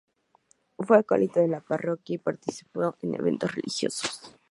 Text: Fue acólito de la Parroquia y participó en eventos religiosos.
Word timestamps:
Fue 0.79 0.97
acólito 0.97 1.39
de 1.41 1.47
la 1.47 1.61
Parroquia 1.61 2.15
y 2.15 2.17
participó 2.17 2.97
en 3.03 3.13
eventos 3.13 3.53
religiosos. 3.53 4.35